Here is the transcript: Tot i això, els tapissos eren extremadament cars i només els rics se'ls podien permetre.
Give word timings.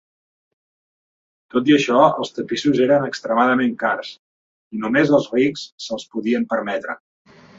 Tot 1.55 1.67
i 1.71 1.75
això, 1.75 1.99
els 2.23 2.31
tapissos 2.37 2.81
eren 2.87 3.05
extremadament 3.09 3.77
cars 3.85 4.11
i 4.77 4.81
només 4.85 5.13
els 5.19 5.31
rics 5.37 5.69
se'ls 5.89 6.09
podien 6.15 6.49
permetre. 6.55 6.97